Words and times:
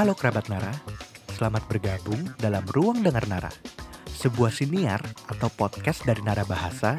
Halo 0.00 0.16
kerabat 0.16 0.48
Nara, 0.48 0.72
selamat 1.36 1.68
bergabung 1.68 2.32
dalam 2.40 2.64
Ruang 2.72 3.04
Dengar 3.04 3.28
Nara, 3.28 3.52
sebuah 4.08 4.48
siniar 4.48 4.96
atau 5.28 5.52
podcast 5.52 6.08
dari 6.08 6.24
Nara 6.24 6.40
Bahasa 6.48 6.96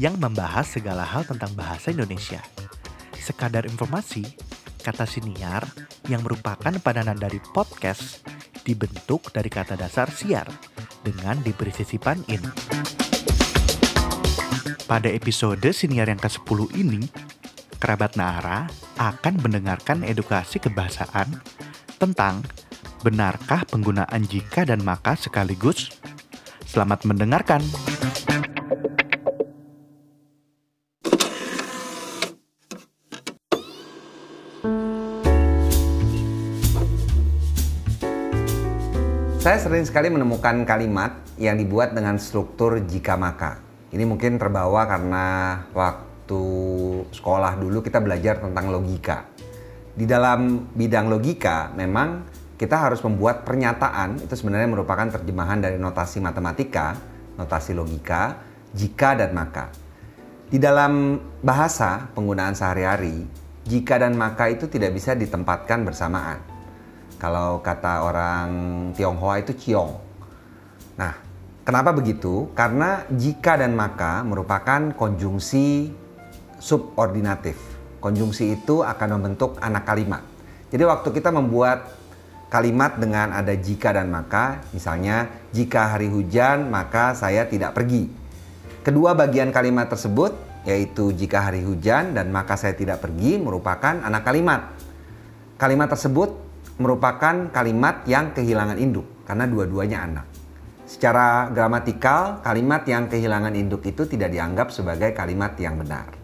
yang 0.00 0.16
membahas 0.16 0.64
segala 0.64 1.04
hal 1.04 1.28
tentang 1.28 1.52
bahasa 1.52 1.92
Indonesia. 1.92 2.40
Sekadar 3.20 3.68
informasi, 3.68 4.24
kata 4.80 5.04
siniar 5.04 5.68
yang 6.08 6.24
merupakan 6.24 6.72
padanan 6.80 7.20
dari 7.20 7.44
podcast 7.52 8.24
dibentuk 8.64 9.28
dari 9.36 9.52
kata 9.52 9.76
dasar 9.76 10.08
siar 10.08 10.48
dengan 11.04 11.44
diberi 11.44 11.76
sisipan 11.76 12.24
in. 12.32 12.40
Pada 14.88 15.12
episode 15.12 15.68
siniar 15.76 16.08
yang 16.08 16.16
ke-10 16.16 16.72
ini, 16.72 17.04
kerabat 17.76 18.16
Nara 18.16 18.64
akan 18.96 19.44
mendengarkan 19.44 20.08
edukasi 20.08 20.56
kebahasaan 20.56 21.60
tentang 22.00 22.40
benarkah 23.04 23.68
penggunaan 23.68 24.24
jika 24.24 24.64
dan 24.64 24.80
maka 24.80 25.12
sekaligus. 25.20 25.92
Selamat 26.64 27.04
mendengarkan. 27.04 27.60
Saya 39.40 39.56
sering 39.56 39.84
sekali 39.84 40.08
menemukan 40.08 40.64
kalimat 40.64 41.16
yang 41.36 41.60
dibuat 41.60 41.92
dengan 41.92 42.16
struktur 42.16 42.80
jika 42.80 43.16
maka. 43.16 43.60
Ini 43.92 44.04
mungkin 44.08 44.36
terbawa 44.40 44.84
karena 44.88 45.26
waktu 45.72 46.42
sekolah 47.12 47.58
dulu 47.58 47.80
kita 47.80 47.98
belajar 48.04 48.38
tentang 48.38 48.68
logika. 48.68 49.26
Di 49.90 50.06
dalam 50.06 50.70
bidang 50.70 51.10
logika 51.10 51.74
memang 51.74 52.22
kita 52.60 52.76
harus 52.76 53.00
membuat 53.00 53.42
pernyataan 53.48 54.20
itu 54.20 54.36
sebenarnya 54.36 54.68
merupakan 54.68 55.08
terjemahan 55.08 55.64
dari 55.64 55.80
notasi 55.80 56.20
matematika, 56.20 56.92
notasi 57.40 57.72
logika, 57.72 58.36
jika 58.76 59.16
dan 59.16 59.32
maka. 59.32 59.72
Di 60.50 60.60
dalam 60.60 61.16
bahasa 61.40 62.10
penggunaan 62.12 62.52
sehari-hari, 62.52 63.24
jika 63.64 63.96
dan 63.96 64.12
maka 64.12 64.52
itu 64.52 64.68
tidak 64.68 64.92
bisa 64.92 65.16
ditempatkan 65.16 65.88
bersamaan. 65.88 66.42
Kalau 67.16 67.64
kata 67.64 68.04
orang 68.04 68.48
Tionghoa 68.92 69.40
itu 69.40 69.56
ciong. 69.56 69.92
Nah, 71.00 71.16
kenapa 71.64 71.96
begitu? 71.96 72.52
Karena 72.52 73.08
jika 73.08 73.56
dan 73.56 73.72
maka 73.72 74.20
merupakan 74.20 74.92
konjungsi 74.96 75.92
subordinatif. 76.60 77.79
Konjungsi 78.00 78.56
itu 78.56 78.80
akan 78.80 79.20
membentuk 79.20 79.60
anak 79.60 79.84
kalimat. 79.84 80.24
Jadi 80.72 80.82
waktu 80.88 81.08
kita 81.12 81.28
membuat 81.30 81.92
kalimat 82.50 82.98
dengan 82.98 83.30
ada 83.30 83.52
jika 83.54 83.94
dan 83.94 84.10
maka, 84.10 84.64
misalnya 84.74 85.28
jika 85.52 85.94
hari 85.94 86.10
hujan 86.10 86.72
maka 86.72 87.14
saya 87.14 87.46
tidak 87.46 87.76
pergi. 87.76 88.10
Kedua 88.80 89.12
bagian 89.12 89.52
kalimat 89.52 89.92
tersebut 89.92 90.32
yaitu 90.64 91.12
jika 91.16 91.48
hari 91.48 91.64
hujan 91.64 92.12
dan 92.12 92.28
maka 92.32 92.56
saya 92.56 92.76
tidak 92.76 93.00
pergi 93.00 93.36
merupakan 93.40 94.00
anak 94.00 94.24
kalimat. 94.24 94.60
Kalimat 95.60 95.88
tersebut 95.92 96.32
merupakan 96.80 97.52
kalimat 97.52 98.04
yang 98.08 98.32
kehilangan 98.32 98.80
induk 98.80 99.04
karena 99.28 99.44
dua-duanya 99.44 99.98
anak. 100.08 100.26
Secara 100.90 101.46
gramatikal, 101.54 102.42
kalimat 102.42 102.82
yang 102.82 103.06
kehilangan 103.06 103.54
induk 103.54 103.86
itu 103.86 104.10
tidak 104.10 104.34
dianggap 104.34 104.74
sebagai 104.74 105.14
kalimat 105.14 105.54
yang 105.60 105.78
benar. 105.78 106.19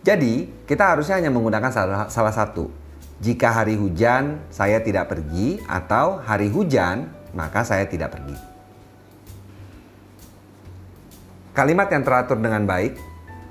Jadi, 0.00 0.48
kita 0.64 0.96
harusnya 0.96 1.20
hanya 1.20 1.28
menggunakan 1.28 1.68
salah, 1.68 2.08
salah 2.08 2.32
satu. 2.32 2.72
Jika 3.20 3.52
hari 3.52 3.76
hujan, 3.76 4.40
saya 4.48 4.80
tidak 4.80 5.12
pergi, 5.12 5.60
atau 5.68 6.24
hari 6.24 6.48
hujan, 6.48 7.12
maka 7.36 7.60
saya 7.68 7.84
tidak 7.84 8.16
pergi. 8.16 8.32
Kalimat 11.52 11.92
yang 11.92 12.00
teratur 12.00 12.40
dengan 12.40 12.64
baik, 12.64 12.96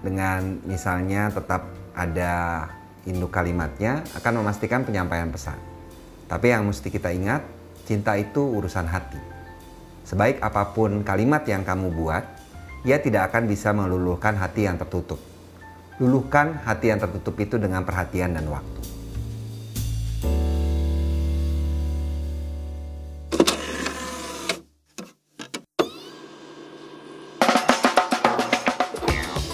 dengan 0.02 0.58
misalnya 0.66 1.30
tetap 1.30 1.70
ada 1.94 2.66
induk 3.06 3.30
kalimatnya 3.30 4.02
akan 4.18 4.42
memastikan 4.42 4.82
penyampaian 4.82 5.30
pesan. 5.30 5.60
Tapi 6.26 6.50
yang 6.50 6.66
mesti 6.66 6.90
kita 6.90 7.14
ingat, 7.14 7.46
cinta 7.86 8.18
itu 8.18 8.42
urusan 8.42 8.90
hati. 8.90 9.22
Sebaik 10.02 10.42
apa 10.42 10.74
pun 10.74 11.06
kalimat 11.06 11.46
yang 11.46 11.62
kamu 11.62 11.94
buat, 11.94 12.26
ia 12.82 12.98
tidak 12.98 13.30
akan 13.30 13.46
bisa 13.46 13.70
meluluhkan 13.70 14.34
hati 14.34 14.66
yang 14.66 14.82
tertutup. 14.82 15.22
Luluhkan 16.00 16.64
hati 16.64 16.96
yang 16.96 17.04
tertutup 17.04 17.36
itu 17.44 17.60
dengan 17.60 17.84
perhatian 17.84 18.32
dan 18.32 18.48
waktu. 18.48 18.80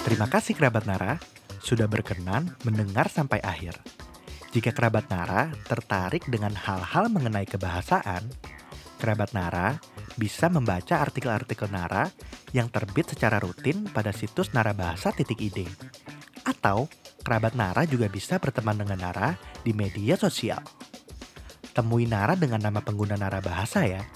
Terima 0.06 0.30
kasih 0.30 0.54
kerabat 0.54 0.86
Nara 0.86 1.18
sudah 1.58 1.90
berkenan 1.90 2.54
mendengar 2.62 3.10
sampai 3.10 3.42
akhir. 3.42 3.74
Jika 4.54 4.70
kerabat 4.70 5.10
Nara 5.10 5.50
tertarik 5.66 6.30
dengan 6.30 6.54
hal-hal 6.54 7.10
mengenai 7.10 7.42
kebahasaan, 7.50 8.22
kerabat 9.02 9.34
Nara 9.34 9.82
bisa 10.14 10.46
membaca 10.46 11.02
artikel-artikel 11.02 11.66
Nara 11.74 12.06
yang 12.54 12.70
terbit 12.70 13.10
secara 13.10 13.42
rutin 13.42 13.90
pada 13.90 14.14
situs 14.14 14.54
narabahasa.id. 14.54 15.58
Atau 16.46 16.86
kerabat 17.26 17.58
Nara 17.58 17.82
juga 17.82 18.06
bisa 18.06 18.38
berteman 18.38 18.78
dengan 18.78 19.02
Nara 19.02 19.34
di 19.66 19.74
media 19.74 20.14
sosial. 20.14 20.62
Temui 21.74 22.06
Nara 22.06 22.38
dengan 22.38 22.62
nama 22.62 22.78
pengguna 22.78 23.18
Nara 23.18 23.42
Bahasa 23.42 23.82
ya. 23.82 24.06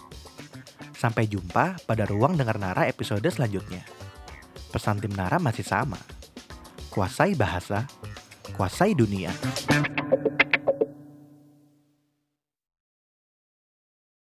Sampai 0.94 1.26
jumpa 1.26 1.82
pada 1.84 2.06
ruang 2.06 2.38
dengar 2.38 2.62
Nara 2.62 2.86
episode 2.86 3.26
selanjutnya. 3.26 3.82
Pesan 4.70 5.02
tim 5.02 5.10
Nara 5.10 5.42
masih 5.42 5.66
sama 5.66 5.98
kuasai 6.90 7.38
bahasa, 7.38 7.86
kuasai 8.58 8.98
dunia. 8.98 9.30